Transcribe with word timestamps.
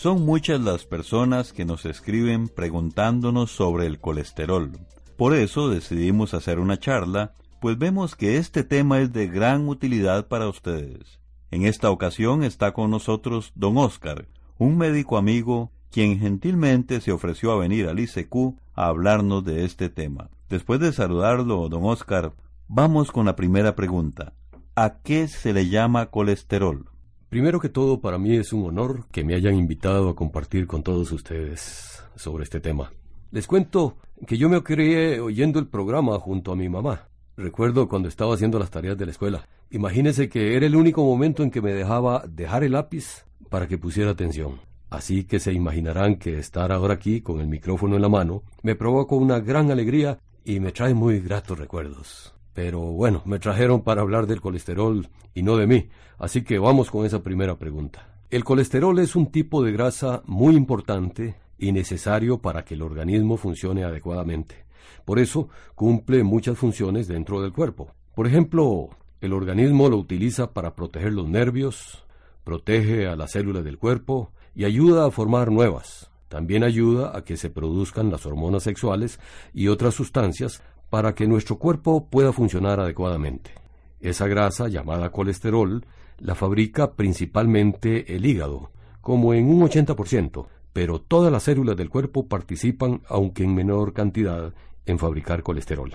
son 0.00 0.24
muchas 0.24 0.58
las 0.62 0.86
personas 0.86 1.52
que 1.52 1.66
nos 1.66 1.84
escriben 1.84 2.48
preguntándonos 2.48 3.50
sobre 3.50 3.84
el 3.84 4.00
colesterol. 4.00 4.72
Por 5.18 5.34
eso 5.34 5.68
decidimos 5.68 6.32
hacer 6.32 6.58
una 6.58 6.78
charla, 6.78 7.34
pues 7.60 7.76
vemos 7.76 8.16
que 8.16 8.38
este 8.38 8.64
tema 8.64 9.00
es 9.00 9.12
de 9.12 9.26
gran 9.26 9.68
utilidad 9.68 10.26
para 10.26 10.48
ustedes. 10.48 11.20
En 11.50 11.66
esta 11.66 11.90
ocasión 11.90 12.44
está 12.44 12.72
con 12.72 12.90
nosotros 12.90 13.52
don 13.54 13.76
Oscar, 13.76 14.26
un 14.56 14.78
médico 14.78 15.18
amigo 15.18 15.70
quien 15.90 16.18
gentilmente 16.18 17.02
se 17.02 17.12
ofreció 17.12 17.52
a 17.52 17.58
venir 17.58 17.86
al 17.86 18.00
ICQ 18.00 18.58
a 18.72 18.86
hablarnos 18.86 19.44
de 19.44 19.66
este 19.66 19.90
tema. 19.90 20.30
Después 20.48 20.80
de 20.80 20.94
saludarlo, 20.94 21.68
don 21.68 21.84
Oscar, 21.84 22.32
vamos 22.68 23.12
con 23.12 23.26
la 23.26 23.36
primera 23.36 23.76
pregunta. 23.76 24.32
¿A 24.74 25.00
qué 25.02 25.28
se 25.28 25.52
le 25.52 25.68
llama 25.68 26.06
colesterol? 26.06 26.89
Primero 27.30 27.60
que 27.60 27.68
todo, 27.68 28.00
para 28.00 28.18
mí 28.18 28.34
es 28.34 28.52
un 28.52 28.66
honor 28.66 29.06
que 29.12 29.22
me 29.22 29.36
hayan 29.36 29.54
invitado 29.54 30.08
a 30.08 30.16
compartir 30.16 30.66
con 30.66 30.82
todos 30.82 31.12
ustedes 31.12 32.02
sobre 32.16 32.42
este 32.42 32.58
tema. 32.58 32.92
Les 33.30 33.46
cuento 33.46 33.98
que 34.26 34.36
yo 34.36 34.48
me 34.48 34.60
crié 34.64 35.20
oyendo 35.20 35.60
el 35.60 35.68
programa 35.68 36.18
junto 36.18 36.50
a 36.50 36.56
mi 36.56 36.68
mamá. 36.68 37.06
Recuerdo 37.36 37.88
cuando 37.88 38.08
estaba 38.08 38.34
haciendo 38.34 38.58
las 38.58 38.72
tareas 38.72 38.98
de 38.98 39.06
la 39.06 39.12
escuela. 39.12 39.46
Imagínense 39.70 40.28
que 40.28 40.56
era 40.56 40.66
el 40.66 40.74
único 40.74 41.04
momento 41.04 41.44
en 41.44 41.52
que 41.52 41.62
me 41.62 41.72
dejaba 41.72 42.24
dejar 42.26 42.64
el 42.64 42.72
lápiz 42.72 43.24
para 43.48 43.68
que 43.68 43.78
pusiera 43.78 44.10
atención. 44.10 44.58
Así 44.90 45.22
que 45.22 45.38
se 45.38 45.52
imaginarán 45.52 46.16
que 46.16 46.36
estar 46.36 46.72
ahora 46.72 46.94
aquí 46.94 47.20
con 47.20 47.38
el 47.38 47.46
micrófono 47.46 47.94
en 47.94 48.02
la 48.02 48.08
mano 48.08 48.42
me 48.64 48.74
provoca 48.74 49.14
una 49.14 49.38
gran 49.38 49.70
alegría 49.70 50.18
y 50.44 50.58
me 50.58 50.72
trae 50.72 50.94
muy 50.94 51.20
gratos 51.20 51.56
recuerdos. 51.56 52.34
Pero 52.54 52.80
bueno, 52.80 53.22
me 53.24 53.38
trajeron 53.38 53.82
para 53.82 54.02
hablar 54.02 54.26
del 54.26 54.40
colesterol 54.40 55.08
y 55.34 55.42
no 55.42 55.56
de 55.56 55.66
mí, 55.66 55.88
así 56.18 56.42
que 56.42 56.58
vamos 56.58 56.90
con 56.90 57.06
esa 57.06 57.22
primera 57.22 57.58
pregunta. 57.58 58.08
El 58.30 58.44
colesterol 58.44 58.98
es 58.98 59.16
un 59.16 59.26
tipo 59.26 59.62
de 59.62 59.72
grasa 59.72 60.22
muy 60.26 60.56
importante 60.56 61.36
y 61.58 61.72
necesario 61.72 62.38
para 62.38 62.64
que 62.64 62.74
el 62.74 62.82
organismo 62.82 63.36
funcione 63.36 63.84
adecuadamente. 63.84 64.64
Por 65.04 65.18
eso 65.18 65.48
cumple 65.74 66.22
muchas 66.22 66.58
funciones 66.58 67.08
dentro 67.08 67.42
del 67.42 67.52
cuerpo. 67.52 67.92
Por 68.14 68.26
ejemplo, 68.26 68.90
el 69.20 69.32
organismo 69.32 69.88
lo 69.88 69.96
utiliza 69.96 70.52
para 70.52 70.74
proteger 70.74 71.12
los 71.12 71.28
nervios, 71.28 72.04
protege 72.44 73.06
a 73.06 73.16
las 73.16 73.32
células 73.32 73.64
del 73.64 73.78
cuerpo 73.78 74.32
y 74.54 74.64
ayuda 74.64 75.06
a 75.06 75.10
formar 75.10 75.50
nuevas. 75.50 76.10
También 76.28 76.62
ayuda 76.62 77.16
a 77.16 77.24
que 77.24 77.36
se 77.36 77.50
produzcan 77.50 78.10
las 78.10 78.24
hormonas 78.24 78.62
sexuales 78.62 79.18
y 79.52 79.68
otras 79.68 79.94
sustancias 79.94 80.62
para 80.90 81.14
que 81.14 81.26
nuestro 81.26 81.56
cuerpo 81.56 82.08
pueda 82.10 82.32
funcionar 82.32 82.80
adecuadamente. 82.80 83.52
Esa 84.00 84.26
grasa, 84.26 84.68
llamada 84.68 85.10
colesterol, 85.10 85.86
la 86.18 86.34
fabrica 86.34 86.92
principalmente 86.92 88.14
el 88.14 88.26
hígado, 88.26 88.70
como 89.00 89.32
en 89.32 89.48
un 89.48 89.62
80%, 89.62 90.46
pero 90.72 91.00
todas 91.00 91.32
las 91.32 91.44
células 91.44 91.76
del 91.76 91.90
cuerpo 91.90 92.26
participan, 92.26 93.02
aunque 93.08 93.44
en 93.44 93.54
menor 93.54 93.92
cantidad, 93.92 94.52
en 94.86 94.98
fabricar 94.98 95.42
colesterol. 95.42 95.94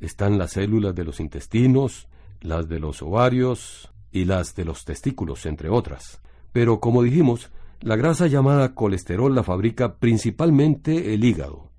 Están 0.00 0.38
las 0.38 0.52
células 0.52 0.94
de 0.94 1.04
los 1.04 1.20
intestinos, 1.20 2.08
las 2.40 2.68
de 2.68 2.78
los 2.78 3.02
ovarios 3.02 3.90
y 4.12 4.24
las 4.24 4.54
de 4.54 4.64
los 4.64 4.84
testículos, 4.84 5.46
entre 5.46 5.68
otras. 5.68 6.20
Pero 6.52 6.80
como 6.80 7.02
dijimos, 7.02 7.50
la 7.80 7.96
grasa 7.96 8.26
llamada 8.26 8.74
colesterol 8.74 9.34
la 9.34 9.42
fabrica 9.42 9.96
principalmente 9.96 11.14
el 11.14 11.24
hígado, 11.24 11.70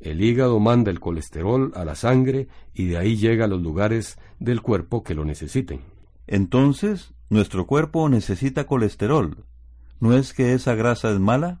el 0.00 0.22
hígado 0.22 0.60
manda 0.60 0.90
el 0.90 1.00
colesterol 1.00 1.72
a 1.74 1.84
la 1.84 1.94
sangre 1.94 2.48
y 2.74 2.86
de 2.86 2.98
ahí 2.98 3.16
llega 3.16 3.46
a 3.46 3.48
los 3.48 3.62
lugares 3.62 4.18
del 4.38 4.60
cuerpo 4.62 5.02
que 5.02 5.14
lo 5.14 5.24
necesiten. 5.24 5.80
Entonces, 6.26 7.12
nuestro 7.30 7.66
cuerpo 7.66 8.08
necesita 8.08 8.64
colesterol. 8.64 9.44
¿No 10.00 10.16
es 10.16 10.32
que 10.32 10.54
esa 10.54 10.74
grasa 10.74 11.10
es 11.10 11.20
mala? 11.20 11.60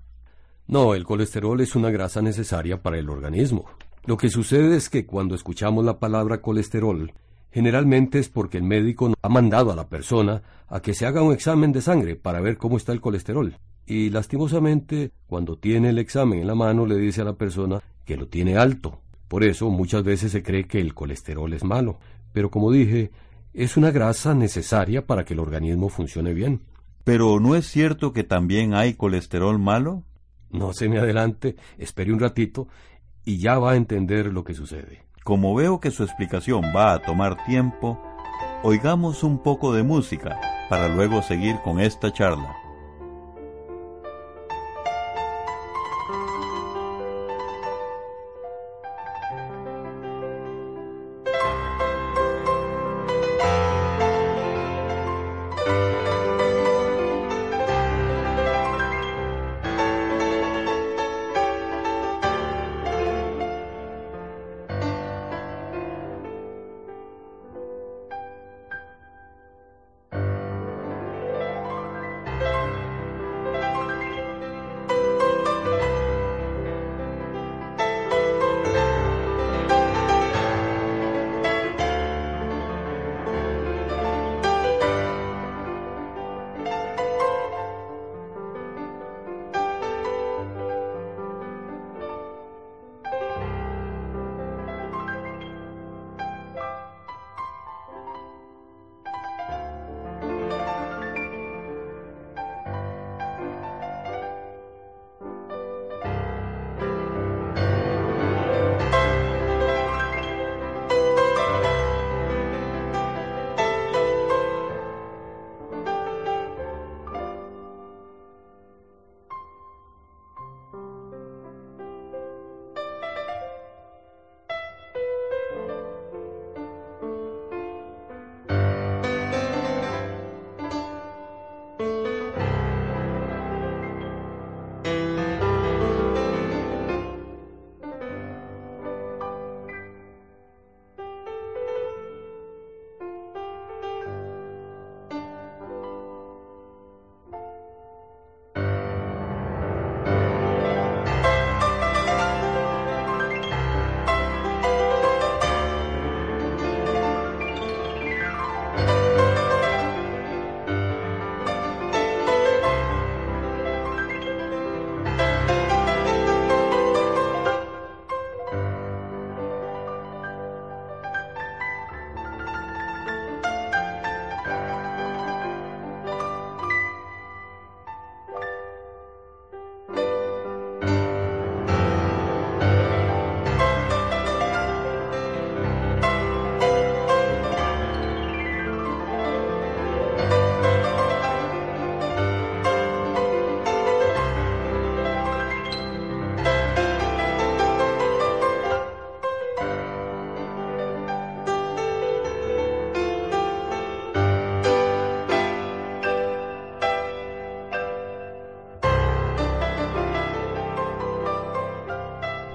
No, 0.66 0.94
el 0.94 1.04
colesterol 1.04 1.60
es 1.60 1.74
una 1.74 1.90
grasa 1.90 2.22
necesaria 2.22 2.82
para 2.82 2.98
el 2.98 3.10
organismo. 3.10 3.66
Lo 4.06 4.16
que 4.16 4.28
sucede 4.28 4.76
es 4.76 4.90
que 4.90 5.06
cuando 5.06 5.34
escuchamos 5.34 5.84
la 5.84 5.98
palabra 5.98 6.42
colesterol, 6.42 7.12
generalmente 7.50 8.18
es 8.18 8.28
porque 8.28 8.58
el 8.58 8.64
médico 8.64 9.14
ha 9.22 9.28
mandado 9.28 9.72
a 9.72 9.76
la 9.76 9.88
persona 9.88 10.42
a 10.68 10.80
que 10.80 10.92
se 10.92 11.06
haga 11.06 11.22
un 11.22 11.32
examen 11.32 11.72
de 11.72 11.80
sangre 11.80 12.16
para 12.16 12.40
ver 12.40 12.58
cómo 12.58 12.76
está 12.76 12.92
el 12.92 13.00
colesterol. 13.00 13.56
Y 13.86 14.10
lastimosamente, 14.10 15.12
cuando 15.26 15.58
tiene 15.58 15.90
el 15.90 15.98
examen 15.98 16.40
en 16.40 16.46
la 16.46 16.54
mano, 16.54 16.86
le 16.86 16.96
dice 16.96 17.20
a 17.20 17.24
la 17.24 17.34
persona 17.34 17.82
que 18.04 18.16
lo 18.16 18.28
tiene 18.28 18.56
alto. 18.56 19.00
Por 19.28 19.44
eso 19.44 19.70
muchas 19.70 20.04
veces 20.04 20.32
se 20.32 20.42
cree 20.42 20.66
que 20.66 20.80
el 20.80 20.94
colesterol 20.94 21.52
es 21.52 21.64
malo. 21.64 21.98
Pero 22.32 22.50
como 22.50 22.70
dije, 22.70 23.10
es 23.52 23.76
una 23.76 23.90
grasa 23.90 24.34
necesaria 24.34 25.06
para 25.06 25.24
que 25.24 25.34
el 25.34 25.40
organismo 25.40 25.88
funcione 25.88 26.34
bien. 26.34 26.62
Pero 27.04 27.38
¿no 27.38 27.54
es 27.54 27.66
cierto 27.66 28.12
que 28.12 28.24
también 28.24 28.74
hay 28.74 28.94
colesterol 28.94 29.58
malo? 29.58 30.02
No 30.50 30.72
se 30.72 30.88
me 30.88 30.98
adelante, 30.98 31.56
espere 31.78 32.12
un 32.12 32.20
ratito 32.20 32.68
y 33.24 33.38
ya 33.38 33.58
va 33.58 33.72
a 33.72 33.76
entender 33.76 34.32
lo 34.32 34.44
que 34.44 34.54
sucede. 34.54 35.04
Como 35.22 35.54
veo 35.54 35.80
que 35.80 35.90
su 35.90 36.04
explicación 36.04 36.62
va 36.74 36.94
a 36.94 37.02
tomar 37.02 37.44
tiempo, 37.44 38.00
oigamos 38.62 39.22
un 39.22 39.42
poco 39.42 39.72
de 39.74 39.82
música 39.82 40.38
para 40.68 40.88
luego 40.88 41.22
seguir 41.22 41.56
con 41.64 41.80
esta 41.80 42.12
charla. 42.12 42.63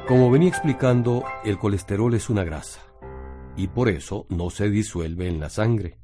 Como 0.09 0.31
venía 0.31 0.50
explicando, 0.50 1.23
el 1.45 1.59
colesterol 1.59 2.11
es 2.15 2.31
una 2.31 2.44
grasa 2.44 2.81
y 3.56 3.67
por 3.67 3.89
eso 3.89 4.25
no 4.29 4.50
se 4.50 4.67
disuelve 4.67 5.27
en 5.27 5.39
la 5.39 5.51
sangre. 5.51 6.00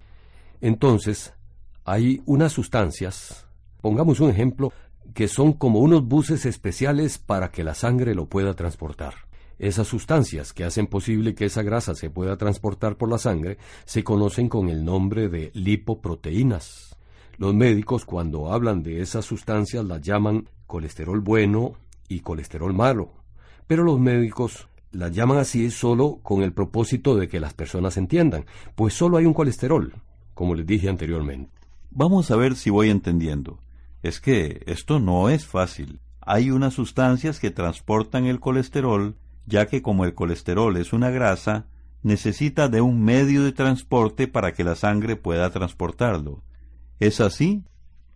Entonces, 0.62 1.34
hay 1.86 2.22
unas 2.28 2.52
sustancias, 2.52 3.48
pongamos 3.82 4.20
un 4.20 4.30
ejemplo, 4.30 4.72
que 5.16 5.28
son 5.28 5.54
como 5.54 5.80
unos 5.80 6.08
buses 6.08 6.46
especiales 6.46 7.18
para 7.18 7.50
que 7.50 7.64
la 7.64 7.74
sangre 7.74 8.14
lo 8.14 8.28
pueda 8.28 8.54
transportar. 8.54 9.16
Esas 9.58 9.88
sustancias 9.88 10.54
que 10.54 10.66
hacen 10.66 10.86
posible 10.86 11.34
que 11.34 11.46
esa 11.46 11.64
grasa 11.64 11.96
se 11.96 12.12
pueda 12.12 12.38
transportar 12.38 12.98
por 12.98 13.10
la 13.10 13.18
sangre 13.18 13.58
se 13.86 14.04
conocen 14.04 14.50
con 14.50 14.70
el 14.70 14.86
nombre 14.86 15.30
de 15.30 15.50
lipoproteínas. 15.56 16.96
Los 17.40 17.56
médicos 17.56 18.06
cuando 18.06 18.54
hablan 18.54 18.84
de 18.84 19.02
esas 19.02 19.26
sustancias 19.26 19.84
las 19.84 20.00
llaman 20.02 20.48
colesterol 20.68 21.22
bueno 21.22 21.74
y 22.08 22.20
colesterol 22.20 22.72
malo, 22.72 23.25
pero 23.68 23.84
los 23.84 24.00
médicos 24.00 24.68
las 24.92 25.12
llaman 25.12 25.38
así 25.38 25.70
solo 25.72 26.20
con 26.24 26.42
el 26.42 26.54
propósito 26.54 27.16
de 27.16 27.28
que 27.28 27.40
las 27.40 27.54
personas 27.54 27.98
entiendan, 27.98 28.46
pues 28.76 28.94
solo 28.94 29.18
hay 29.18 29.26
un 29.26 29.34
colesterol, 29.34 29.94
como 30.34 30.56
les 30.56 30.66
dije 30.66 30.90
anteriormente. 30.90 31.52
Vamos 31.92 32.32
a 32.32 32.36
ver 32.36 32.56
si 32.56 32.70
voy 32.70 32.90
entendiendo. 32.90 33.60
Es 34.04 34.20
que 34.20 34.64
esto 34.68 35.00
no 35.00 35.30
es 35.30 35.46
fácil. 35.46 36.00
Hay 36.22 36.52
unas 36.52 36.74
sustancias 36.74 37.40
que 37.40 37.52
transportan 37.52 38.26
el 38.26 38.40
colesterol, 38.40 39.16
ya 39.46 39.68
que 39.68 39.82
como 39.82 40.06
el 40.06 40.14
colesterol 40.14 40.78
es 40.78 40.94
una 40.94 41.10
grasa, 41.10 41.68
necesita 42.04 42.68
de 42.68 42.82
un 42.82 43.04
medio 43.04 43.44
de 43.44 43.52
transporte 43.52 44.28
para 44.28 44.54
que 44.54 44.64
la 44.64 44.76
sangre 44.76 45.16
pueda 45.16 45.50
transportarlo. 45.50 46.44
¿Es 47.00 47.20
así? 47.20 47.64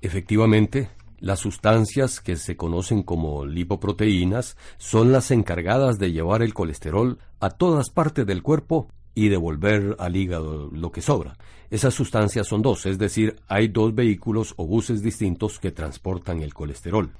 Efectivamente, 0.02 0.90
las 1.19 1.39
sustancias 1.39 2.21
que 2.21 2.36
se 2.36 2.56
conocen 2.57 3.04
como 3.04 3.45
lipoproteínas 3.45 4.57
son 4.77 5.12
las 5.12 5.31
encargadas 5.31 6.00
de 6.00 6.12
llevar 6.12 6.42
el 6.42 6.54
colesterol 6.54 7.19
a 7.39 7.50
todas 7.50 7.89
partes 7.89 8.25
del 8.25 8.42
cuerpo 8.42 8.88
y 9.16 9.30
devolver 9.30 9.95
al 10.00 10.16
hígado 10.16 10.69
lo 10.71 10.92
que 10.92 11.01
sobra. 11.01 11.38
Esas 11.69 11.94
sustancias 11.94 12.48
son 12.48 12.62
dos, 12.62 12.86
es 12.86 12.98
decir, 12.98 13.36
hay 13.48 13.68
dos 13.68 13.94
vehículos 13.94 14.54
o 14.57 14.66
buses 14.66 15.01
distintos 15.01 15.60
que 15.60 15.71
transportan 15.71 16.42
el 16.42 16.54
colesterol. 16.54 17.12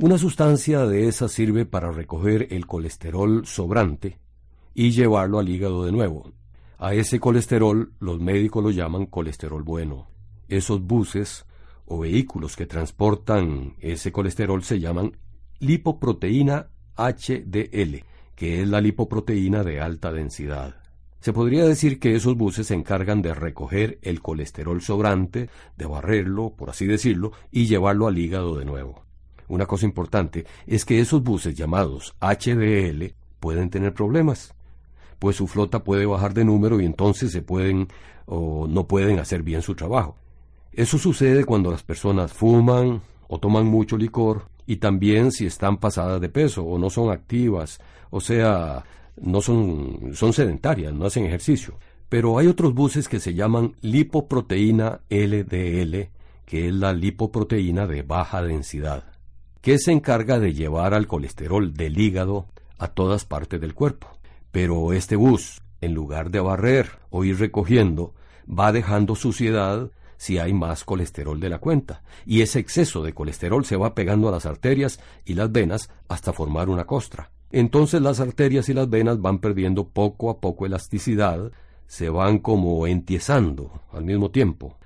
Una 0.00 0.16
sustancia 0.16 0.86
de 0.86 1.08
esas 1.08 1.32
sirve 1.32 1.66
para 1.66 1.90
recoger 1.90 2.46
el 2.52 2.66
colesterol 2.66 3.44
sobrante 3.46 4.18
y 4.72 4.92
llevarlo 4.92 5.40
al 5.40 5.48
hígado 5.48 5.84
de 5.84 5.90
nuevo. 5.90 6.32
A 6.78 6.94
ese 6.94 7.18
colesterol 7.18 7.92
los 7.98 8.20
médicos 8.20 8.62
lo 8.62 8.70
llaman 8.70 9.06
colesterol 9.06 9.64
bueno. 9.64 10.06
Esos 10.48 10.80
buses 10.80 11.44
o 11.88 11.98
vehículos 12.00 12.56
que 12.56 12.66
transportan 12.66 13.74
ese 13.80 14.12
colesterol 14.12 14.62
se 14.62 14.78
llaman 14.78 15.16
lipoproteína 15.58 16.68
HDL, 16.96 18.04
que 18.34 18.62
es 18.62 18.68
la 18.68 18.80
lipoproteína 18.80 19.64
de 19.64 19.80
alta 19.80 20.12
densidad. 20.12 20.76
Se 21.20 21.32
podría 21.32 21.64
decir 21.64 21.98
que 21.98 22.14
esos 22.14 22.36
buses 22.36 22.68
se 22.68 22.74
encargan 22.74 23.22
de 23.22 23.34
recoger 23.34 23.98
el 24.02 24.22
colesterol 24.22 24.80
sobrante, 24.80 25.48
de 25.76 25.86
barrerlo, 25.86 26.50
por 26.50 26.70
así 26.70 26.86
decirlo, 26.86 27.32
y 27.50 27.66
llevarlo 27.66 28.06
al 28.06 28.18
hígado 28.18 28.56
de 28.56 28.64
nuevo. 28.64 29.02
Una 29.48 29.66
cosa 29.66 29.86
importante 29.86 30.46
es 30.66 30.84
que 30.84 31.00
esos 31.00 31.22
buses 31.22 31.56
llamados 31.56 32.14
HDL 32.20 33.14
pueden 33.40 33.70
tener 33.70 33.94
problemas, 33.94 34.54
pues 35.18 35.36
su 35.36 35.48
flota 35.48 35.82
puede 35.82 36.06
bajar 36.06 36.34
de 36.34 36.44
número 36.44 36.80
y 36.80 36.84
entonces 36.84 37.32
se 37.32 37.42
pueden 37.42 37.88
o 38.26 38.68
no 38.68 38.86
pueden 38.86 39.18
hacer 39.18 39.42
bien 39.42 39.62
su 39.62 39.74
trabajo. 39.74 40.16
Eso 40.72 40.98
sucede 40.98 41.44
cuando 41.44 41.70
las 41.70 41.82
personas 41.82 42.32
fuman 42.32 43.00
o 43.28 43.38
toman 43.38 43.66
mucho 43.66 43.96
licor 43.96 44.48
y 44.66 44.76
también 44.76 45.32
si 45.32 45.46
están 45.46 45.78
pasadas 45.78 46.20
de 46.20 46.28
peso 46.28 46.62
o 46.62 46.78
no 46.78 46.90
son 46.90 47.10
activas, 47.10 47.80
o 48.10 48.20
sea, 48.20 48.84
no 49.16 49.40
son, 49.40 50.10
son 50.14 50.32
sedentarias, 50.32 50.92
no 50.92 51.06
hacen 51.06 51.24
ejercicio. 51.24 51.78
Pero 52.08 52.38
hay 52.38 52.46
otros 52.46 52.74
buses 52.74 53.08
que 53.08 53.20
se 53.20 53.34
llaman 53.34 53.76
lipoproteína 53.80 55.00
LDL, 55.10 56.10
que 56.44 56.68
es 56.68 56.74
la 56.74 56.92
lipoproteína 56.92 57.86
de 57.86 58.02
baja 58.02 58.42
densidad, 58.42 59.04
que 59.60 59.78
se 59.78 59.92
encarga 59.92 60.38
de 60.38 60.54
llevar 60.54 60.94
al 60.94 61.06
colesterol 61.06 61.74
del 61.74 61.98
hígado 61.98 62.46
a 62.78 62.88
todas 62.88 63.24
partes 63.24 63.60
del 63.60 63.74
cuerpo. 63.74 64.08
Pero 64.50 64.92
este 64.92 65.16
bus, 65.16 65.60
en 65.80 65.92
lugar 65.92 66.30
de 66.30 66.40
barrer 66.40 66.90
o 67.10 67.24
ir 67.24 67.38
recogiendo, 67.38 68.14
va 68.48 68.72
dejando 68.72 69.14
suciedad 69.14 69.90
si 70.18 70.38
hay 70.38 70.52
más 70.52 70.84
colesterol 70.84 71.40
de 71.40 71.48
la 71.48 71.58
cuenta, 71.58 72.02
y 72.26 72.42
ese 72.42 72.58
exceso 72.58 73.02
de 73.02 73.14
colesterol 73.14 73.64
se 73.64 73.76
va 73.76 73.94
pegando 73.94 74.28
a 74.28 74.32
las 74.32 74.44
arterias 74.44 75.00
y 75.24 75.34
las 75.34 75.50
venas 75.50 75.88
hasta 76.08 76.34
formar 76.34 76.68
una 76.68 76.84
costra. 76.84 77.30
Entonces 77.50 78.02
las 78.02 78.20
arterias 78.20 78.68
y 78.68 78.74
las 78.74 78.90
venas 78.90 79.22
van 79.22 79.38
perdiendo 79.38 79.88
poco 79.88 80.28
a 80.28 80.40
poco 80.40 80.66
elasticidad, 80.66 81.50
se 81.86 82.10
van 82.10 82.40
como 82.40 82.86
entiesando 82.86 83.80
al 83.92 84.04
mismo 84.04 84.30
tiempo. 84.30 84.76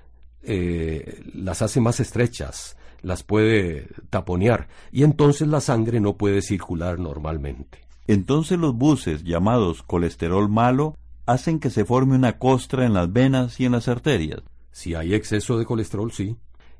Eh, 0.43 1.21
las 1.33 1.61
hace 1.61 1.81
más 1.81 1.99
estrechas, 1.99 2.77
las 3.01 3.23
puede 3.23 3.87
taponear, 4.09 4.67
y 4.91 5.03
entonces 5.03 5.47
la 5.47 5.59
sangre 5.59 5.99
no 5.99 6.15
puede 6.15 6.41
circular 6.41 6.99
normalmente. 6.99 7.79
Entonces 8.07 8.59
los 8.59 8.75
buses 8.75 9.23
llamados 9.23 9.81
colesterol 9.81 10.47
malo 10.47 10.95
hacen 11.25 11.59
que 11.59 11.69
se 11.69 11.85
forme 11.85 12.15
una 12.15 12.37
costra 12.37 12.85
en 12.85 12.93
las 12.93 13.11
venas 13.11 13.59
y 13.59 13.65
en 13.65 13.71
las 13.71 13.87
arterias. 13.87 14.41
Si 14.73 14.95
hay 14.95 15.13
exceso 15.13 15.57
de 15.57 15.65
colesterol, 15.65 16.11
sí. 16.11 16.35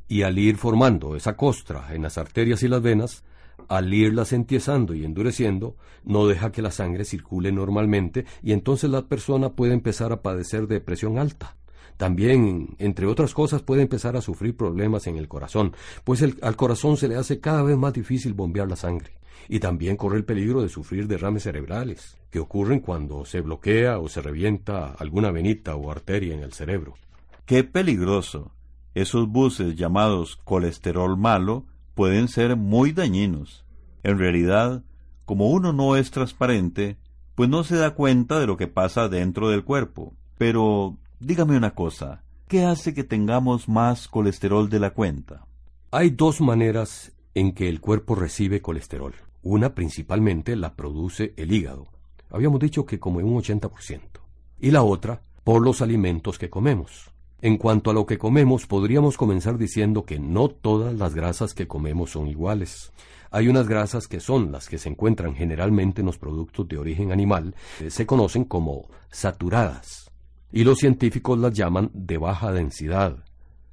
Y 0.09 0.23
al 0.23 0.38
ir 0.38 0.57
formando 0.57 1.15
esa 1.15 1.38
costra 1.38 1.93
en 1.93 2.01
las 2.01 2.17
arterias 2.17 2.63
y 2.63 2.67
las 2.67 2.81
venas, 2.81 3.23
al 3.69 3.93
irlas 3.93 4.33
entiesando 4.33 4.95
y 4.95 5.05
endureciendo, 5.05 5.77
no 6.03 6.27
deja 6.27 6.51
que 6.51 6.63
la 6.63 6.71
sangre 6.71 7.05
circule 7.05 7.51
normalmente 7.51 8.25
y 8.41 8.51
entonces 8.51 8.89
la 8.89 9.03
persona 9.03 9.53
puede 9.53 9.73
empezar 9.73 10.12
a 10.12 10.21
padecer 10.21 10.67
de 10.67 10.81
presión 10.81 11.19
alta. 11.19 11.55
También, 11.95 12.75
entre 12.79 13.05
otras 13.05 13.33
cosas, 13.35 13.62
puede 13.62 13.83
empezar 13.83 14.17
a 14.17 14.21
sufrir 14.21 14.57
problemas 14.57 15.05
en 15.05 15.15
el 15.15 15.27
corazón, 15.27 15.75
pues 16.03 16.23
al 16.23 16.55
corazón 16.55 16.97
se 16.97 17.07
le 17.07 17.15
hace 17.15 17.39
cada 17.39 17.62
vez 17.62 17.77
más 17.77 17.93
difícil 17.93 18.33
bombear 18.33 18.67
la 18.67 18.75
sangre. 18.75 19.12
Y 19.47 19.59
también 19.59 19.97
corre 19.97 20.17
el 20.17 20.25
peligro 20.25 20.63
de 20.63 20.69
sufrir 20.69 21.07
derrames 21.07 21.43
cerebrales, 21.43 22.17
que 22.31 22.39
ocurren 22.39 22.79
cuando 22.79 23.23
se 23.25 23.41
bloquea 23.41 24.00
o 24.00 24.09
se 24.09 24.21
revienta 24.21 24.93
alguna 24.93 25.29
venita 25.29 25.75
o 25.75 25.91
arteria 25.91 26.33
en 26.33 26.41
el 26.41 26.53
cerebro. 26.53 26.95
¡Qué 27.45 27.65
peligroso! 27.65 28.53
Esos 28.93 29.27
buses 29.27 29.75
llamados 29.75 30.38
colesterol 30.45 31.17
malo 31.17 31.65
pueden 31.93 32.29
ser 32.29 32.55
muy 32.55 32.93
dañinos. 32.93 33.65
En 34.01 34.17
realidad, 34.17 34.83
como 35.25 35.50
uno 35.50 35.73
no 35.73 35.97
es 35.97 36.09
transparente, 36.09 36.97
pues 37.35 37.50
no 37.50 37.65
se 37.65 37.75
da 37.75 37.95
cuenta 37.95 38.39
de 38.39 38.47
lo 38.47 38.55
que 38.55 38.67
pasa 38.67 39.09
dentro 39.09 39.50
del 39.50 39.65
cuerpo. 39.65 40.13
Pero 40.38 40.97
dígame 41.19 41.57
una 41.57 41.75
cosa, 41.75 42.23
¿qué 42.47 42.63
hace 42.63 42.93
que 42.93 43.03
tengamos 43.03 43.67
más 43.67 44.07
colesterol 44.07 44.69
de 44.69 44.79
la 44.79 44.91
cuenta? 44.91 45.45
Hay 45.91 46.12
dos 46.12 46.39
maneras 46.39 47.12
en 47.35 47.51
que 47.51 47.67
el 47.67 47.81
cuerpo 47.81 48.15
recibe 48.15 48.62
colesterol. 48.62 49.15
Una 49.41 49.75
principalmente 49.75 50.55
la 50.55 50.75
produce 50.75 51.33
el 51.35 51.51
hígado. 51.51 51.88
Habíamos 52.29 52.62
dicho 52.62 52.85
que 52.85 53.00
como 53.00 53.19
en 53.19 53.25
un 53.25 53.41
80%. 53.41 54.00
Y 54.62 54.71
la 54.71 54.83
otra 54.83 55.21
por 55.43 55.62
los 55.62 55.81
alimentos 55.81 56.39
que 56.39 56.50
comemos. 56.50 57.12
En 57.43 57.57
cuanto 57.57 57.91
a 57.91 57.93
lo 57.93 58.05
que 58.05 58.17
comemos, 58.17 58.67
podríamos 58.67 59.17
comenzar 59.17 59.57
diciendo 59.57 60.05
que 60.05 60.17
no 60.17 60.47
todas 60.47 60.93
las 60.93 61.13
grasas 61.13 61.53
que 61.53 61.67
comemos 61.67 62.12
son 62.12 62.29
iguales. 62.29 62.93
Hay 63.31 63.50
unas 63.50 63.67
grasas 63.67 64.07
que 64.07 64.21
son 64.21 64.53
las 64.53 64.69
que 64.69 64.77
se 64.77 64.88
encuentran 64.88 65.35
generalmente 65.35 66.00
en 66.00 66.05
los 66.05 66.17
productos 66.17 66.69
de 66.69 66.77
origen 66.77 67.12
animal, 67.12 67.53
que 67.79 67.89
se 67.89 68.05
conocen 68.05 68.45
como 68.45 68.88
saturadas, 69.12 70.09
y 70.53 70.63
los 70.63 70.77
científicos 70.77 71.38
las 71.38 71.51
llaman 71.51 71.91
de 71.93 72.17
baja 72.17 72.53
densidad, 72.53 73.25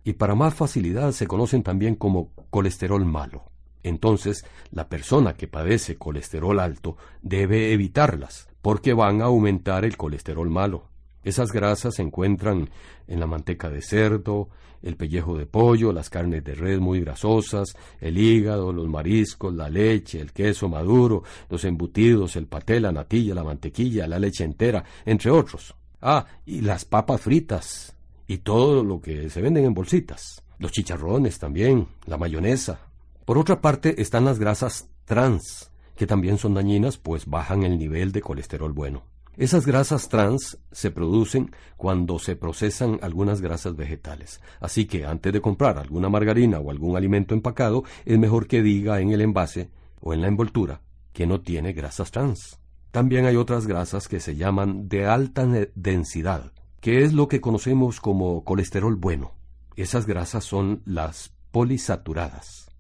y 0.03 0.15
para 0.15 0.35
más 0.35 0.53
facilidad 0.53 1.13
se 1.13 1.29
conocen 1.29 1.63
también 1.63 1.95
como 1.95 2.33
colesterol 2.51 3.05
malo. 3.05 3.45
Entonces, 3.85 4.45
la 4.73 4.89
persona 4.89 5.35
que 5.35 5.47
padece 5.47 5.97
colesterol 5.97 6.59
alto 6.59 6.97
debe 7.23 7.73
evitarlas, 7.73 8.49
porque 8.63 8.95
van 8.95 9.23
a 9.23 9.27
aumentar 9.27 9.85
el 9.85 9.97
colesterol 9.97 10.51
malo. 10.51 10.90
Esas 11.23 11.53
grasas 11.53 11.95
se 11.97 12.03
encuentran 12.03 12.71
en 13.07 13.21
la 13.21 13.27
manteca 13.27 13.69
de 13.69 13.83
cerdo, 13.83 14.49
el 14.83 14.97
pellejo 14.97 15.37
de 15.37 15.47
pollo, 15.47 15.93
las 15.93 16.09
carnes 16.09 16.43
de 16.43 16.55
res 16.55 16.81
muy 16.81 17.01
grasosas, 17.01 17.75
el 18.01 18.17
hígado, 18.19 18.73
los 18.73 18.89
mariscos, 18.89 19.55
la 19.55 19.69
leche, 19.69 20.21
el 20.21 20.33
queso 20.33 20.69
maduro, 20.69 21.23
los 21.49 21.65
embutidos, 21.65 22.37
el 22.37 22.47
paté, 22.47 22.81
la 22.81 22.93
natilla, 22.93 23.35
la 23.35 23.45
mantequilla, 23.45 24.07
la 24.07 24.19
leche 24.19 24.45
entera, 24.45 24.83
entre 25.05 25.31
otros. 25.31 25.75
Ah, 26.01 26.25
y 26.47 26.63
las 26.63 26.87
papas 26.87 27.21
fritas, 27.21 27.95
y 28.27 28.39
todo 28.39 28.83
lo 28.83 29.01
que 29.01 29.29
se 29.29 29.43
venden 29.43 29.67
en 29.67 29.75
bolsitas. 29.75 30.43
Los 30.59 30.73
chicharrones 30.73 31.39
también, 31.39 31.87
la 32.07 32.17
mayonesa. 32.17 32.81
Por 33.25 33.37
otra 33.37 33.61
parte 33.61 34.01
están 34.01 34.25
las 34.25 34.39
grasas 34.39 34.89
trans, 35.05 35.71
que 35.95 36.07
también 36.07 36.39
son 36.39 36.55
dañinas, 36.55 36.97
pues 36.97 37.27
bajan 37.27 37.63
el 37.65 37.79
nivel 37.79 38.13
de 38.13 38.23
colesterol 38.23 38.73
bueno. 38.73 39.10
Esas 39.41 39.65
grasas 39.65 40.11
trans 40.11 40.59
se 40.71 40.91
producen 40.91 41.51
cuando 41.79 42.19
se 42.19 42.37
procesan 42.37 42.99
algunas 43.01 43.41
grasas 43.41 43.75
vegetales. 43.75 44.43
Así 44.61 44.85
que 44.85 45.07
antes 45.07 45.33
de 45.33 45.41
comprar 45.41 45.79
alguna 45.79 46.11
margarina 46.11 46.59
o 46.59 46.71
algún 46.71 46.95
alimento 46.95 47.33
empacado, 47.33 47.83
es 48.05 48.19
mejor 48.19 48.47
que 48.47 48.61
diga 48.61 49.01
en 49.01 49.13
el 49.13 49.23
envase 49.23 49.71
o 49.99 50.13
en 50.13 50.21
la 50.21 50.29
envoltura 50.29 50.83
que 51.15 51.27
no 51.27 51.41
tiene 51.41 51.73
grasas 51.73 52.11
trans. 52.11 52.59
También 52.91 53.25
hay 53.25 53.37
otras 53.37 53.67
grasas 53.67 54.09
que 54.09 54.21
se 54.21 54.37
llaman 54.37 54.91
de 54.91 55.07
alta 55.07 55.49
densidad, 55.75 56.53
que 56.83 57.03
es 57.03 57.15
lo 57.15 57.27
que 57.27 57.41
conocemos 57.41 57.99
como 57.99 58.45
colesterol 58.45 58.97
bueno. 58.97 59.33
Esas 59.75 60.07
grasas 60.07 60.45
son 60.45 60.83
las 60.85 61.33
polisaturadas. 61.51 62.71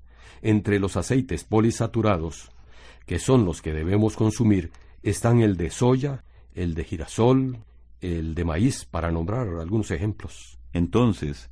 Entre 0.43 0.79
los 0.79 0.99
aceites 0.99 1.43
polisaturados, 1.43 2.51
que 3.07 3.19
son 3.19 3.47
los 3.47 3.63
que 3.63 3.73
debemos 3.73 4.15
consumir, 4.15 4.73
están 5.03 5.41
el 5.41 5.57
de 5.57 5.71
soya, 5.71 6.23
el 6.55 6.75
de 6.75 6.85
girasol, 6.85 7.59
el 8.01 8.35
de 8.35 8.45
maíz, 8.45 8.85
para 8.85 9.11
nombrar 9.11 9.49
algunos 9.49 9.91
ejemplos. 9.91 10.59
Entonces, 10.73 11.51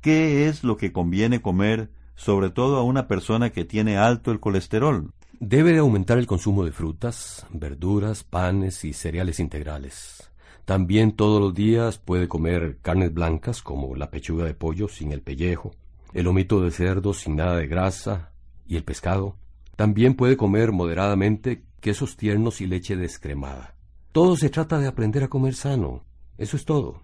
¿qué 0.00 0.48
es 0.48 0.64
lo 0.64 0.76
que 0.76 0.92
conviene 0.92 1.40
comer, 1.40 1.90
sobre 2.14 2.50
todo 2.50 2.76
a 2.76 2.82
una 2.82 3.08
persona 3.08 3.50
que 3.50 3.64
tiene 3.64 3.96
alto 3.96 4.32
el 4.32 4.40
colesterol? 4.40 5.12
Debe 5.38 5.76
aumentar 5.78 6.18
el 6.18 6.26
consumo 6.26 6.64
de 6.64 6.72
frutas, 6.72 7.46
verduras, 7.50 8.24
panes 8.24 8.84
y 8.84 8.92
cereales 8.92 9.38
integrales. 9.38 10.30
También 10.64 11.12
todos 11.12 11.40
los 11.40 11.54
días 11.54 11.98
puede 11.98 12.26
comer 12.26 12.78
carnes 12.82 13.14
blancas 13.14 13.62
como 13.62 13.94
la 13.94 14.10
pechuga 14.10 14.44
de 14.46 14.54
pollo 14.54 14.88
sin 14.88 15.12
el 15.12 15.22
pellejo, 15.22 15.72
el 16.12 16.24
lomito 16.24 16.60
de 16.60 16.72
cerdo 16.72 17.14
sin 17.14 17.36
nada 17.36 17.56
de 17.56 17.68
grasa 17.68 18.32
y 18.66 18.76
el 18.76 18.82
pescado. 18.82 19.36
También 19.76 20.14
puede 20.14 20.36
comer 20.36 20.72
moderadamente 20.72 21.62
quesos 21.80 22.16
tiernos 22.16 22.60
y 22.60 22.66
leche 22.66 22.96
descremada. 22.96 23.75
Todo 24.16 24.34
se 24.34 24.48
trata 24.48 24.78
de 24.78 24.86
aprender 24.86 25.24
a 25.24 25.28
comer 25.28 25.54
sano. 25.54 26.02
Eso 26.38 26.56
es 26.56 26.64
todo. 26.64 27.02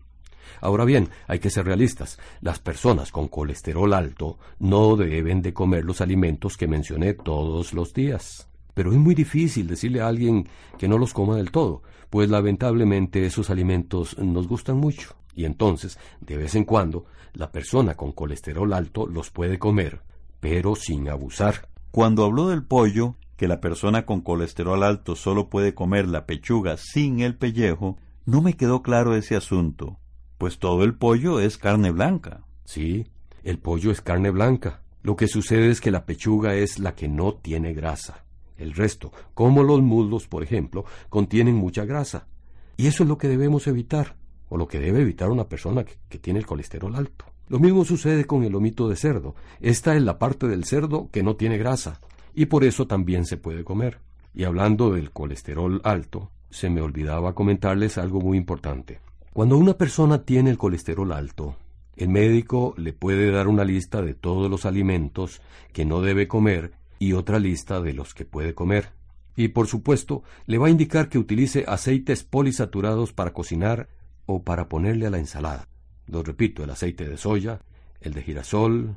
Ahora 0.63 0.87
bien, 0.87 1.11
hay 1.29 1.41
que 1.41 1.51
ser 1.51 1.67
realistas. 1.67 2.19
Las 2.41 2.59
personas 2.59 3.13
con 3.13 3.29
colesterol 3.29 3.93
alto 3.93 4.39
no 4.59 4.97
deben 4.97 5.43
de 5.43 5.53
comer 5.53 5.85
los 5.85 6.01
alimentos 6.01 6.57
que 6.57 6.67
mencioné 6.67 7.13
todos 7.13 7.75
los 7.75 7.93
días. 7.93 8.49
Pero 8.73 8.93
es 8.93 8.97
muy 8.97 9.15
difícil 9.15 9.67
decirle 9.67 10.01
a 10.01 10.09
alguien 10.09 10.49
que 10.79 10.89
no 10.89 10.97
los 10.97 11.13
coma 11.13 11.37
del 11.37 11.51
todo, 11.51 11.83
pues 12.09 12.31
lamentablemente 12.31 13.27
esos 13.27 13.51
alimentos 13.51 14.17
nos 14.17 14.49
gustan 14.49 14.79
mucho. 14.79 15.15
Y 15.35 15.45
entonces, 15.45 15.99
de 16.23 16.39
vez 16.39 16.55
en 16.55 16.65
cuando, 16.65 17.05
la 17.35 17.53
persona 17.53 17.95
con 17.95 18.13
colesterol 18.13 18.73
alto 18.73 19.07
los 19.07 19.31
puede 19.31 19.59
comer, 19.59 20.01
pero 20.41 20.75
sin 20.77 21.11
abusar. 21.11 21.69
Cuando 21.91 22.25
habló 22.25 22.49
del 22.49 22.65
pollo, 22.65 23.17
que 23.43 23.49
la 23.49 23.61
persona 23.61 24.07
con 24.07 24.21
colesterol 24.21 24.85
alto 24.85 25.17
solo 25.17 25.49
puede 25.49 25.75
comer 25.75 26.07
la 26.07 26.27
pechuga 26.27 26.77
sin 26.77 27.19
el 27.19 27.35
pellejo, 27.35 27.99
no 28.25 28.41
me 28.41 28.55
quedó 28.55 28.83
claro 28.83 29.17
ese 29.17 29.35
asunto, 29.35 29.99
pues 30.39 30.61
todo 30.61 30.85
el 30.85 30.95
pollo 30.95 31.41
es 31.41 31.59
carne 31.59 31.91
blanca. 31.91 32.45
Sí, 32.65 33.09
el 33.43 33.59
pollo 33.59 33.91
es 33.91 34.01
carne 34.01 34.31
blanca. 34.31 34.83
Lo 35.03 35.17
que 35.17 35.27
sucede 35.27 35.71
es 35.71 35.81
que 35.81 35.91
la 35.91 36.07
pechuga 36.07 36.55
es 36.55 36.79
la 36.79 36.95
que 36.95 37.09
no 37.09 37.35
tiene 37.35 37.75
grasa. 37.75 38.25
El 38.59 38.75
resto, 38.75 39.11
como 39.35 39.65
los 39.65 39.83
muslos, 39.83 40.29
por 40.29 40.45
ejemplo, 40.45 40.85
contienen 41.09 41.57
mucha 41.57 41.85
grasa. 41.85 42.29
Y 42.77 42.87
eso 42.87 43.03
es 43.03 43.09
lo 43.09 43.19
que 43.19 43.27
debemos 43.27 43.67
evitar, 43.67 44.15
o 44.51 44.57
lo 44.57 44.69
que 44.69 44.79
debe 44.79 45.01
evitar 45.01 45.31
una 45.31 45.49
persona 45.49 45.83
que, 45.83 45.97
que 46.09 46.21
tiene 46.21 46.39
el 46.39 46.47
colesterol 46.47 46.95
alto. 46.95 47.25
Lo 47.49 47.59
mismo 47.59 47.85
sucede 47.85 48.25
con 48.25 48.45
el 48.45 48.53
lomito 48.53 48.89
de 48.89 48.95
cerdo. 48.95 49.35
Esta 49.61 49.97
es 49.97 50.03
la 50.03 50.21
parte 50.21 50.47
del 50.47 50.65
cerdo 50.65 51.09
que 51.11 51.25
no 51.25 51.35
tiene 51.35 51.59
grasa, 51.59 52.01
y 52.35 52.47
por 52.47 52.65
eso 52.65 52.87
también 52.87 53.25
se 53.25 53.37
puede 53.37 53.65
comer. 53.65 53.99
Y 54.35 54.45
hablando 54.45 54.93
del 54.93 55.11
colesterol 55.11 55.81
alto, 55.85 56.31
se 56.51 56.71
me 56.71 56.81
olvidaba 56.81 57.35
comentarles 57.35 57.99
algo 57.99 58.21
muy 58.21 58.39
importante. 58.39 59.01
Cuando 59.33 59.57
una 59.57 59.75
persona 59.75 60.25
tiene 60.25 60.51
el 60.51 60.59
colesterol 60.59 61.13
alto, 61.13 61.57
el 61.97 62.09
médico 62.09 62.75
le 62.77 62.93
puede 62.93 63.31
dar 63.31 63.49
una 63.49 63.65
lista 63.65 64.03
de 64.03 64.15
todos 64.15 64.51
los 64.51 64.67
alimentos 64.67 65.41
que 65.73 65.85
no 65.85 66.01
debe 66.01 66.29
comer 66.29 66.73
y 66.99 67.13
otra 67.15 67.39
lista 67.39 67.81
de 67.81 67.93
los 67.93 68.15
que 68.15 68.25
puede 68.25 68.55
comer. 68.55 68.91
Y 69.37 69.49
por 69.49 69.67
supuesto, 69.67 70.23
le 70.47 70.59
va 70.59 70.67
a 70.67 70.71
indicar 70.71 71.09
que 71.09 71.19
utilice 71.19 71.65
aceites 71.67 72.23
polisaturados 72.25 73.13
para 73.13 73.33
cocinar 73.33 73.89
o 74.27 74.43
para 74.43 74.69
ponerle 74.69 75.07
a 75.07 75.11
la 75.11 75.19
ensalada. 75.19 75.69
Lo 76.07 76.23
repito, 76.23 76.65
el 76.65 76.71
aceite 76.71 77.09
de 77.09 77.17
soya, 77.17 77.61
el 78.01 78.13
de 78.13 78.23
girasol 78.23 78.97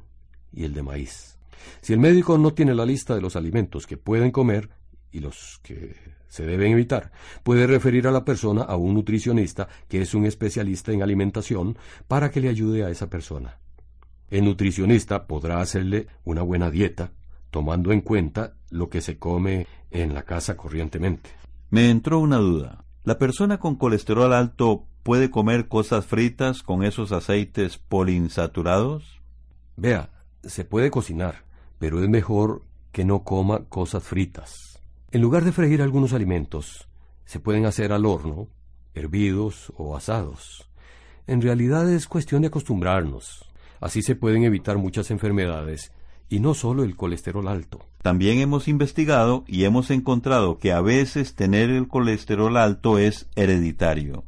y 0.52 0.66
el 0.66 0.74
de 0.74 0.84
maíz. 0.84 1.35
Si 1.82 1.94
el 1.94 2.00
médico 2.00 2.38
no 2.38 2.54
tiene 2.54 2.76
la 2.76 2.86
lista 2.86 3.16
de 3.16 3.22
los 3.22 3.36
alimentos 3.36 3.88
que 3.88 3.98
pueden 3.98 4.32
comer 4.32 4.70
y 5.12 5.20
los 5.20 5.60
que 5.64 5.96
se 6.28 6.46
deben 6.46 6.74
evitar, 6.74 7.12
puede 7.44 7.68
referir 7.68 8.08
a 8.08 8.12
la 8.12 8.26
persona 8.26 8.64
a 8.64 8.76
un 8.76 8.94
nutricionista 8.94 9.68
que 9.88 10.02
es 10.02 10.14
un 10.14 10.26
especialista 10.26 10.92
en 10.92 11.02
alimentación 11.02 11.78
para 12.08 12.32
que 12.32 12.42
le 12.42 12.50
ayude 12.50 12.84
a 12.84 12.90
esa 12.90 13.10
persona. 13.10 13.60
El 14.30 14.46
nutricionista 14.46 15.28
podrá 15.28 15.62
hacerle 15.62 16.08
una 16.24 16.42
buena 16.42 16.70
dieta, 16.70 17.12
tomando 17.52 17.92
en 17.92 18.02
cuenta 18.02 18.56
lo 18.70 18.90
que 18.90 19.02
se 19.02 19.18
come 19.18 19.68
en 19.92 20.14
la 20.14 20.24
casa 20.24 20.58
corrientemente. 20.58 21.30
Me 21.70 21.90
entró 21.90 22.20
una 22.20 22.38
duda. 22.38 22.84
¿La 23.04 23.18
persona 23.18 23.60
con 23.60 23.76
colesterol 23.76 24.34
alto 24.34 24.88
puede 25.04 25.30
comer 25.30 25.68
cosas 25.68 26.06
fritas 26.06 26.64
con 26.64 26.84
esos 26.84 27.12
aceites 27.12 27.78
poliinsaturados? 27.78 29.22
Vea, 29.78 30.10
se 30.46 30.66
puede 30.66 30.92
cocinar, 30.92 31.44
pero 31.80 32.02
es 32.02 32.10
mejor 32.10 32.64
que 32.92 33.06
no 33.06 33.24
coma 33.24 33.66
cosas 33.66 34.04
fritas. 34.04 34.80
En 35.12 35.22
lugar 35.22 35.44
de 35.44 35.52
freír 35.52 35.82
algunos 35.82 36.14
alimentos, 36.14 36.88
se 37.26 37.40
pueden 37.40 37.66
hacer 37.66 37.92
al 37.92 38.06
horno, 38.06 38.48
hervidos 38.94 39.74
o 39.78 39.96
asados. 39.96 40.70
En 41.28 41.42
realidad 41.42 41.90
es 41.92 42.08
cuestión 42.08 42.42
de 42.42 42.48
acostumbrarnos. 42.48 43.46
Así 43.80 44.02
se 44.02 44.16
pueden 44.16 44.44
evitar 44.44 44.78
muchas 44.78 45.12
enfermedades 45.12 45.92
y 46.30 46.40
no 46.40 46.54
solo 46.54 46.84
el 46.84 46.96
colesterol 46.96 47.48
alto. 47.48 47.86
También 48.02 48.40
hemos 48.40 48.68
investigado 48.68 49.44
y 49.48 49.64
hemos 49.64 49.92
encontrado 49.92 50.58
que 50.58 50.72
a 50.72 50.82
veces 50.82 51.36
tener 51.36 51.70
el 51.70 51.88
colesterol 51.88 52.58
alto 52.58 52.98
es 52.98 53.28
hereditario. 53.36 54.24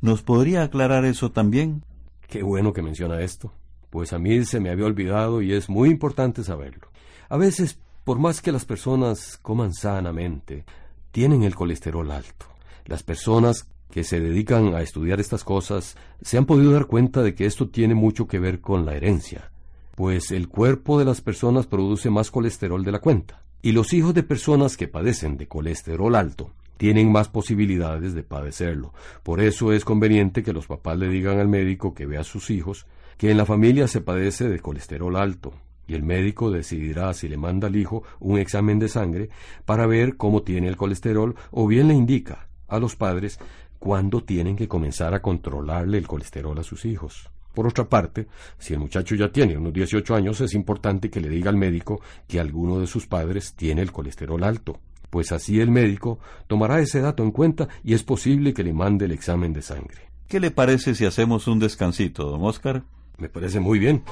¿Nos 0.00 0.22
podría 0.22 0.64
aclarar 0.64 1.04
eso 1.04 1.30
también? 1.30 1.84
Qué 2.28 2.42
bueno 2.42 2.72
que 2.72 2.82
menciona 2.82 3.20
esto, 3.20 3.52
pues 3.94 4.12
a 4.12 4.18
mí 4.18 4.44
se 4.44 4.58
me 4.58 4.70
había 4.70 4.86
olvidado 4.86 5.40
y 5.40 5.52
es 5.52 5.68
muy 5.68 5.88
importante 5.88 6.42
saberlo. 6.42 6.88
A 7.28 7.36
veces, 7.36 7.78
por 8.02 8.18
más 8.18 8.42
que 8.42 8.50
las 8.50 8.64
personas 8.64 9.38
coman 9.40 9.72
sanamente, 9.72 10.64
tienen 11.12 11.44
el 11.44 11.54
colesterol 11.54 12.10
alto. 12.10 12.46
Las 12.86 13.04
personas 13.04 13.68
que 13.92 14.02
se 14.02 14.18
dedican 14.18 14.74
a 14.74 14.82
estudiar 14.82 15.20
estas 15.20 15.44
cosas 15.44 15.96
se 16.22 16.36
han 16.36 16.44
podido 16.44 16.72
dar 16.72 16.86
cuenta 16.86 17.22
de 17.22 17.36
que 17.36 17.46
esto 17.46 17.68
tiene 17.68 17.94
mucho 17.94 18.26
que 18.26 18.40
ver 18.40 18.60
con 18.60 18.84
la 18.84 18.96
herencia 18.96 19.52
pues 19.94 20.32
el 20.32 20.48
cuerpo 20.48 20.98
de 20.98 21.04
las 21.04 21.20
personas 21.20 21.68
produce 21.68 22.10
más 22.10 22.32
colesterol 22.32 22.84
de 22.84 22.90
la 22.90 22.98
cuenta. 22.98 23.42
Y 23.62 23.70
los 23.70 23.92
hijos 23.92 24.12
de 24.12 24.24
personas 24.24 24.76
que 24.76 24.88
padecen 24.88 25.36
de 25.36 25.46
colesterol 25.46 26.16
alto 26.16 26.50
tienen 26.76 27.10
más 27.10 27.28
posibilidades 27.28 28.14
de 28.14 28.22
padecerlo. 28.22 28.92
Por 29.22 29.40
eso 29.40 29.72
es 29.72 29.84
conveniente 29.84 30.42
que 30.42 30.52
los 30.52 30.66
papás 30.66 30.98
le 30.98 31.08
digan 31.08 31.38
al 31.38 31.48
médico 31.48 31.94
que 31.94 32.06
vea 32.06 32.20
a 32.20 32.24
sus 32.24 32.50
hijos 32.50 32.86
que 33.16 33.30
en 33.30 33.36
la 33.36 33.46
familia 33.46 33.86
se 33.86 34.00
padece 34.00 34.48
de 34.48 34.60
colesterol 34.60 35.16
alto, 35.16 35.52
y 35.86 35.94
el 35.94 36.02
médico 36.02 36.50
decidirá 36.50 37.12
si 37.14 37.28
le 37.28 37.36
manda 37.36 37.68
al 37.68 37.76
hijo 37.76 38.02
un 38.20 38.38
examen 38.38 38.78
de 38.78 38.88
sangre 38.88 39.28
para 39.64 39.86
ver 39.86 40.16
cómo 40.16 40.42
tiene 40.42 40.68
el 40.68 40.76
colesterol 40.76 41.34
o 41.50 41.66
bien 41.66 41.88
le 41.88 41.94
indica 41.94 42.48
a 42.68 42.78
los 42.78 42.96
padres 42.96 43.38
cuándo 43.78 44.22
tienen 44.24 44.56
que 44.56 44.68
comenzar 44.68 45.14
a 45.14 45.20
controlarle 45.20 45.98
el 45.98 46.06
colesterol 46.06 46.58
a 46.58 46.62
sus 46.62 46.84
hijos. 46.86 47.30
Por 47.54 47.68
otra 47.68 47.88
parte, 47.88 48.26
si 48.58 48.72
el 48.72 48.80
muchacho 48.80 49.14
ya 49.14 49.30
tiene 49.30 49.56
unos 49.56 49.72
18 49.72 50.14
años, 50.14 50.40
es 50.40 50.54
importante 50.54 51.08
que 51.08 51.20
le 51.20 51.28
diga 51.28 51.50
al 51.50 51.56
médico 51.56 52.00
que 52.26 52.40
alguno 52.40 52.80
de 52.80 52.86
sus 52.86 53.06
padres 53.06 53.54
tiene 53.54 53.82
el 53.82 53.92
colesterol 53.92 54.42
alto, 54.42 54.80
pues 55.14 55.30
así 55.30 55.60
el 55.60 55.70
médico 55.70 56.18
tomará 56.48 56.80
ese 56.80 57.00
dato 57.00 57.22
en 57.22 57.30
cuenta 57.30 57.68
y 57.84 57.94
es 57.94 58.02
posible 58.02 58.52
que 58.52 58.64
le 58.64 58.72
mande 58.72 59.04
el 59.04 59.12
examen 59.12 59.52
de 59.52 59.62
sangre. 59.62 60.10
¿Qué 60.26 60.40
le 60.40 60.50
parece 60.50 60.96
si 60.96 61.06
hacemos 61.06 61.46
un 61.46 61.60
descansito, 61.60 62.28
don 62.28 62.42
Oscar? 62.42 62.82
Me 63.18 63.28
parece 63.28 63.60
muy 63.60 63.78
bien. 63.78 64.02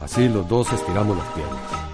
Así 0.00 0.28
los 0.28 0.48
dos 0.48 0.72
estiramos 0.72 1.16
las 1.16 1.26
piernas. 1.32 1.93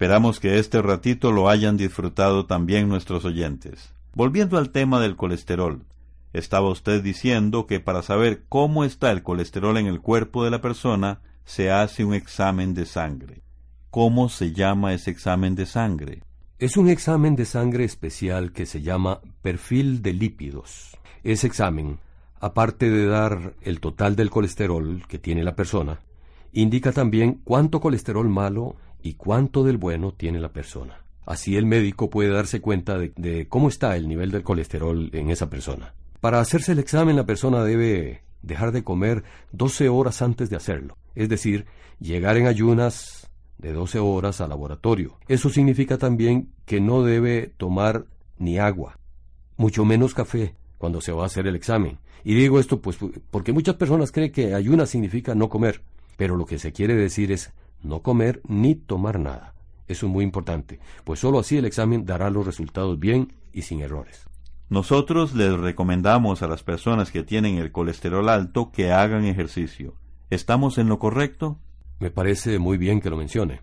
Esperamos 0.00 0.40
que 0.40 0.58
este 0.58 0.80
ratito 0.80 1.30
lo 1.30 1.50
hayan 1.50 1.76
disfrutado 1.76 2.46
también 2.46 2.88
nuestros 2.88 3.26
oyentes. 3.26 3.92
Volviendo 4.14 4.56
al 4.56 4.70
tema 4.70 4.98
del 4.98 5.14
colesterol, 5.14 5.84
estaba 6.32 6.70
usted 6.70 7.02
diciendo 7.02 7.66
que 7.66 7.80
para 7.80 8.00
saber 8.00 8.44
cómo 8.48 8.84
está 8.84 9.10
el 9.10 9.22
colesterol 9.22 9.76
en 9.76 9.86
el 9.86 10.00
cuerpo 10.00 10.42
de 10.42 10.50
la 10.50 10.62
persona 10.62 11.20
se 11.44 11.70
hace 11.70 12.02
un 12.02 12.14
examen 12.14 12.72
de 12.72 12.86
sangre. 12.86 13.42
¿Cómo 13.90 14.30
se 14.30 14.54
llama 14.54 14.94
ese 14.94 15.10
examen 15.10 15.54
de 15.54 15.66
sangre? 15.66 16.22
Es 16.58 16.78
un 16.78 16.88
examen 16.88 17.36
de 17.36 17.44
sangre 17.44 17.84
especial 17.84 18.52
que 18.52 18.64
se 18.64 18.80
llama 18.80 19.20
perfil 19.42 20.00
de 20.00 20.14
lípidos. 20.14 20.96
Ese 21.24 21.46
examen, 21.46 21.98
aparte 22.40 22.88
de 22.88 23.04
dar 23.04 23.52
el 23.60 23.80
total 23.80 24.16
del 24.16 24.30
colesterol 24.30 25.02
que 25.06 25.18
tiene 25.18 25.44
la 25.44 25.54
persona, 25.54 26.00
indica 26.52 26.92
también 26.92 27.40
cuánto 27.44 27.80
colesterol 27.80 28.28
malo 28.28 28.76
y 29.02 29.14
cuánto 29.14 29.64
del 29.64 29.76
bueno 29.76 30.12
tiene 30.12 30.40
la 30.40 30.52
persona. 30.52 31.04
Así 31.26 31.56
el 31.56 31.66
médico 31.66 32.10
puede 32.10 32.30
darse 32.30 32.60
cuenta 32.60 32.98
de, 32.98 33.46
cómo 33.48 33.68
está 33.68 33.96
el 33.96 34.08
nivel 34.08 34.30
del 34.30 34.42
colesterol 34.42 35.10
en 35.12 35.30
esa 35.30 35.48
persona. 35.48 35.94
Para 36.20 36.40
hacerse 36.40 36.72
el 36.72 36.78
examen 36.78 37.16
la 37.16 37.26
persona 37.26 37.62
debe 37.62 38.22
dejar 38.42 38.72
de 38.72 38.82
comer 38.82 39.22
12 39.52 39.88
horas 39.88 40.22
antes 40.22 40.50
de 40.50 40.56
hacerlo, 40.56 40.96
es 41.14 41.28
decir, 41.28 41.66
llegar 42.00 42.36
en 42.36 42.46
ayunas 42.46 43.30
de 43.58 43.72
12 43.72 43.98
horas 43.98 44.40
al 44.40 44.48
laboratorio. 44.48 45.18
Eso 45.28 45.50
significa 45.50 45.98
también 45.98 46.50
que 46.64 46.80
no 46.80 47.02
debe 47.02 47.52
tomar 47.56 48.06
ni 48.38 48.58
agua, 48.58 48.98
mucho 49.56 49.84
menos 49.84 50.14
café 50.14 50.54
cuando 50.78 51.00
se 51.00 51.12
va 51.12 51.24
a 51.24 51.26
hacer 51.26 51.46
el 51.46 51.56
examen. 51.56 51.98
Y 52.24 52.34
digo 52.34 52.58
esto 52.58 52.80
pues 52.80 52.98
porque 53.30 53.52
muchas 53.52 53.76
personas 53.76 54.12
creen 54.12 54.32
que 54.32 54.54
ayuna 54.54 54.86
significa 54.86 55.34
no 55.34 55.48
comer, 55.48 55.82
pero 56.20 56.36
lo 56.36 56.44
que 56.44 56.58
se 56.58 56.70
quiere 56.70 56.94
decir 56.94 57.32
es 57.32 57.50
no 57.82 58.02
comer 58.02 58.42
ni 58.46 58.74
tomar 58.74 59.18
nada. 59.18 59.54
Eso 59.88 60.04
es 60.04 60.12
muy 60.12 60.22
importante, 60.22 60.78
pues 61.02 61.18
sólo 61.18 61.38
así 61.38 61.56
el 61.56 61.64
examen 61.64 62.04
dará 62.04 62.28
los 62.28 62.44
resultados 62.44 62.98
bien 62.98 63.32
y 63.54 63.62
sin 63.62 63.80
errores. 63.80 64.26
Nosotros 64.68 65.34
les 65.34 65.58
recomendamos 65.58 66.42
a 66.42 66.46
las 66.46 66.62
personas 66.62 67.10
que 67.10 67.22
tienen 67.22 67.56
el 67.56 67.72
colesterol 67.72 68.28
alto 68.28 68.70
que 68.70 68.92
hagan 68.92 69.24
ejercicio. 69.24 69.94
¿Estamos 70.28 70.76
en 70.76 70.90
lo 70.90 70.98
correcto? 70.98 71.58
Me 72.00 72.10
parece 72.10 72.58
muy 72.58 72.76
bien 72.76 73.00
que 73.00 73.08
lo 73.08 73.16
mencione. 73.16 73.62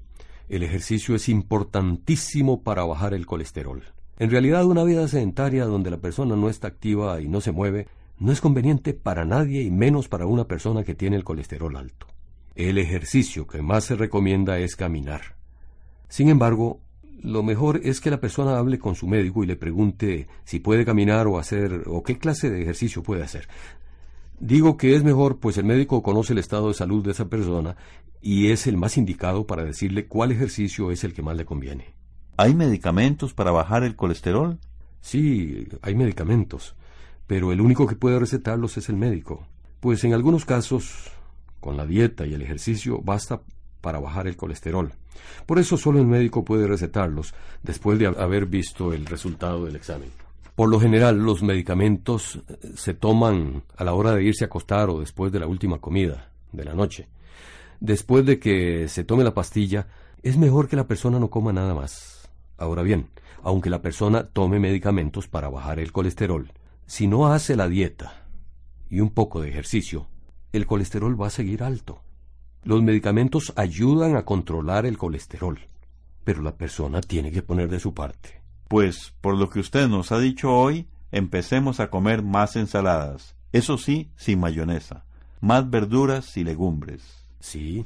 El 0.49 0.63
ejercicio 0.63 1.13
es 1.13 1.29
importantísimo 1.29 2.63
para 2.63 2.85
bajar 2.85 3.13
el 3.13 3.27
colesterol. 3.27 3.83
En 4.17 4.31
realidad, 4.31 4.65
una 4.65 4.83
vida 4.83 5.07
sedentaria 5.07 5.65
donde 5.65 5.91
la 5.91 5.97
persona 5.97 6.35
no 6.35 6.49
está 6.49 6.69
activa 6.69 7.21
y 7.21 7.27
no 7.27 7.39
se 7.39 7.51
mueve 7.51 7.87
no 8.17 8.31
es 8.31 8.41
conveniente 8.41 8.95
para 8.95 9.25
nadie 9.25 9.61
y 9.61 9.69
menos 9.69 10.07
para 10.07 10.25
una 10.25 10.45
persona 10.45 10.83
que 10.83 10.95
tiene 10.95 11.17
el 11.17 11.23
colesterol 11.23 11.75
alto. 11.75 12.07
El 12.57 12.79
ejercicio 12.79 13.45
que 13.45 13.61
más 13.61 13.83
se 13.83 13.95
recomienda 13.95 14.57
es 14.57 14.75
caminar. 14.75 15.35
Sin 16.09 16.27
embargo, 16.27 16.81
lo 17.21 17.43
mejor 17.43 17.81
es 17.83 18.01
que 18.01 18.09
la 18.09 18.19
persona 18.19 18.57
hable 18.57 18.79
con 18.79 18.95
su 18.95 19.05
médico 19.05 19.43
y 19.43 19.47
le 19.47 19.57
pregunte 19.57 20.27
si 20.43 20.57
puede 20.57 20.83
caminar 20.83 21.27
o 21.27 21.37
hacer 21.37 21.83
o 21.85 22.01
qué 22.01 22.17
clase 22.17 22.49
de 22.49 22.63
ejercicio 22.63 23.03
puede 23.03 23.21
hacer. 23.21 23.47
Digo 24.39 24.75
que 24.75 24.95
es 24.95 25.03
mejor, 25.03 25.37
pues 25.37 25.59
el 25.59 25.65
médico 25.65 26.01
conoce 26.01 26.33
el 26.33 26.39
estado 26.39 26.69
de 26.69 26.73
salud 26.73 27.05
de 27.05 27.11
esa 27.11 27.29
persona 27.29 27.77
y 28.23 28.47
es 28.49 28.65
el 28.65 28.75
más 28.75 28.97
indicado 28.97 29.45
para 29.45 29.63
decirle 29.63 30.07
cuál 30.07 30.31
ejercicio 30.31 30.89
es 30.89 31.03
el 31.03 31.13
que 31.13 31.21
más 31.21 31.37
le 31.37 31.45
conviene. 31.45 31.93
¿Hay 32.37 32.55
medicamentos 32.55 33.35
para 33.35 33.51
bajar 33.51 33.83
el 33.83 33.95
colesterol? 33.95 34.57
Sí, 35.01 35.67
hay 35.83 35.93
medicamentos, 35.93 36.75
pero 37.27 37.51
el 37.51 37.61
único 37.61 37.85
que 37.85 37.95
puede 37.95 38.17
recetarlos 38.17 38.77
es 38.77 38.89
el 38.89 38.95
médico, 38.95 39.45
pues 39.79 40.03
en 40.03 40.15
algunos 40.15 40.43
casos, 40.43 41.11
con 41.59 41.77
la 41.77 41.85
dieta 41.85 42.25
y 42.25 42.33
el 42.33 42.41
ejercicio 42.41 43.01
basta 43.01 43.41
para 43.81 43.99
bajar 43.99 44.27
el 44.27 44.37
colesterol. 44.37 44.91
Por 45.45 45.59
eso 45.59 45.77
solo 45.77 45.99
el 45.99 46.07
médico 46.07 46.43
puede 46.43 46.67
recetarlos 46.67 47.33
después 47.63 47.99
de 47.99 48.07
haber 48.07 48.45
visto 48.45 48.93
el 48.93 49.05
resultado 49.05 49.65
del 49.65 49.75
examen. 49.75 50.09
Por 50.55 50.69
lo 50.69 50.79
general, 50.79 51.17
los 51.19 51.43
medicamentos 51.43 52.39
eh, 52.47 52.71
se 52.75 52.93
toman 52.93 53.63
a 53.75 53.83
la 53.83 53.93
hora 53.93 54.13
de 54.15 54.23
irse 54.23 54.43
a 54.43 54.47
acostar 54.47 54.89
o 54.89 54.99
después 54.99 55.31
de 55.31 55.39
la 55.39 55.47
última 55.47 55.79
comida 55.79 56.31
de 56.51 56.65
la 56.65 56.73
noche 56.73 57.07
después 57.79 58.25
de 58.25 58.39
que 58.39 58.87
se 58.87 59.03
tome 59.03 59.23
la 59.23 59.33
pastilla, 59.33 59.87
es 60.23 60.37
mejor 60.37 60.67
que 60.67 60.75
la 60.75 60.87
persona 60.87 61.19
no 61.19 61.29
coma 61.29 61.53
nada 61.53 61.73
más. 61.73 62.29
Ahora 62.57 62.81
bien, 62.81 63.07
aunque 63.43 63.69
la 63.69 63.81
persona 63.81 64.27
tome 64.27 64.59
medicamentos 64.59 65.27
para 65.27 65.49
bajar 65.49 65.79
el 65.79 65.91
colesterol, 65.91 66.51
si 66.85 67.07
no 67.07 67.27
hace 67.27 67.55
la 67.55 67.67
dieta 67.67 68.25
y 68.89 68.99
un 68.99 69.09
poco 69.09 69.41
de 69.41 69.49
ejercicio, 69.49 70.07
el 70.53 70.65
colesterol 70.65 71.19
va 71.19 71.27
a 71.27 71.31
seguir 71.31 71.63
alto. 71.63 72.01
Los 72.63 72.83
medicamentos 72.83 73.53
ayudan 73.55 74.15
a 74.15 74.25
controlar 74.25 74.85
el 74.85 74.97
colesterol, 74.97 75.59
pero 76.23 76.41
la 76.41 76.55
persona 76.55 77.01
tiene 77.01 77.31
que 77.31 77.41
poner 77.41 77.69
de 77.69 77.79
su 77.79 77.93
parte. 77.93 78.41
Pues, 78.67 79.13
por 79.21 79.37
lo 79.37 79.49
que 79.49 79.59
usted 79.59 79.87
nos 79.87 80.11
ha 80.11 80.19
dicho 80.19 80.53
hoy, 80.53 80.87
empecemos 81.11 81.79
a 81.79 81.89
comer 81.89 82.23
más 82.23 82.55
ensaladas, 82.55 83.35
eso 83.53 83.77
sí, 83.77 84.09
sin 84.17 84.39
mayonesa, 84.39 85.05
más 85.39 85.69
verduras 85.69 86.35
y 86.35 86.43
legumbres. 86.43 87.25
Sí, 87.39 87.85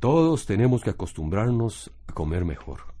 todos 0.00 0.46
tenemos 0.46 0.82
que 0.82 0.90
acostumbrarnos 0.90 1.92
a 2.06 2.12
comer 2.12 2.44
mejor. 2.44 2.92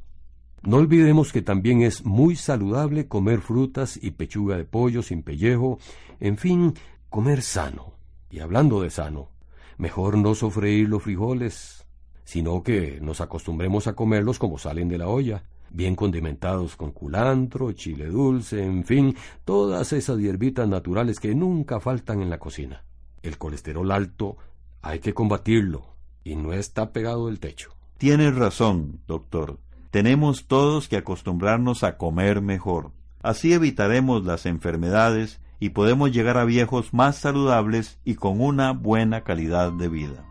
No 0.62 0.76
olvidemos 0.76 1.32
que 1.32 1.42
también 1.42 1.82
es 1.82 2.04
muy 2.04 2.36
saludable 2.36 3.08
comer 3.08 3.40
frutas 3.40 3.98
y 4.00 4.12
pechuga 4.12 4.56
de 4.56 4.64
pollo 4.64 5.02
sin 5.02 5.22
pellejo, 5.22 5.78
en 6.20 6.36
fin, 6.36 6.74
comer 7.08 7.42
sano. 7.42 7.94
Y 8.32 8.40
hablando 8.40 8.80
de 8.80 8.88
sano, 8.88 9.28
mejor 9.76 10.16
no 10.16 10.34
sofreír 10.34 10.88
los 10.88 11.02
frijoles, 11.02 11.84
sino 12.24 12.62
que 12.62 12.98
nos 13.02 13.20
acostumbremos 13.20 13.86
a 13.86 13.94
comerlos 13.94 14.38
como 14.38 14.56
salen 14.56 14.88
de 14.88 14.96
la 14.96 15.06
olla, 15.06 15.44
bien 15.68 15.94
condimentados 15.94 16.74
con 16.74 16.92
culantro, 16.92 17.72
chile 17.72 18.06
dulce, 18.06 18.64
en 18.64 18.84
fin, 18.84 19.14
todas 19.44 19.92
esas 19.92 20.18
hierbitas 20.18 20.66
naturales 20.66 21.20
que 21.20 21.34
nunca 21.34 21.78
faltan 21.78 22.22
en 22.22 22.30
la 22.30 22.38
cocina. 22.38 22.84
El 23.22 23.36
colesterol 23.36 23.92
alto 23.92 24.38
hay 24.80 25.00
que 25.00 25.12
combatirlo, 25.12 25.84
y 26.24 26.34
no 26.34 26.54
está 26.54 26.90
pegado 26.90 27.26
del 27.26 27.38
techo. 27.38 27.74
Tiene 27.98 28.30
razón, 28.30 29.00
doctor. 29.06 29.58
Tenemos 29.90 30.46
todos 30.46 30.88
que 30.88 30.96
acostumbrarnos 30.96 31.84
a 31.84 31.98
comer 31.98 32.40
mejor. 32.40 32.92
Así 33.20 33.52
evitaremos 33.52 34.24
las 34.24 34.46
enfermedades 34.46 35.38
y 35.62 35.70
podemos 35.70 36.10
llegar 36.10 36.36
a 36.38 36.44
viejos 36.44 36.92
más 36.92 37.14
saludables 37.14 38.00
y 38.04 38.16
con 38.16 38.40
una 38.40 38.72
buena 38.72 39.22
calidad 39.22 39.70
de 39.70 39.88
vida. 39.88 40.24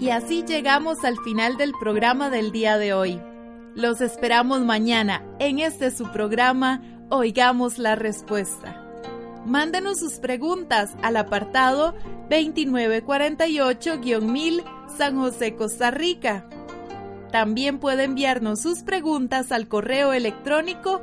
Y 0.00 0.10
así 0.10 0.42
llegamos 0.42 1.04
al 1.04 1.18
final 1.18 1.56
del 1.56 1.70
programa 1.78 2.28
del 2.28 2.50
día 2.50 2.78
de 2.78 2.94
hoy. 2.94 3.20
Los 3.76 4.00
esperamos 4.00 4.62
mañana 4.62 5.22
en 5.38 5.60
este 5.60 5.92
su 5.92 6.10
programa 6.10 6.82
Oigamos 7.10 7.78
la 7.78 7.94
Respuesta. 7.94 8.82
Mándenos 9.46 10.00
sus 10.00 10.14
preguntas 10.14 10.96
al 11.02 11.18
apartado 11.18 11.94
2948-1000 12.28 14.64
San 14.98 15.16
José, 15.16 15.54
Costa 15.54 15.92
Rica. 15.92 16.48
También 17.30 17.78
puede 17.78 18.02
enviarnos 18.02 18.62
sus 18.62 18.82
preguntas 18.82 19.52
al 19.52 19.68
correo 19.68 20.12
electrónico 20.12 21.02